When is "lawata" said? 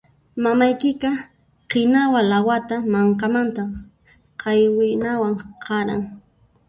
2.31-2.75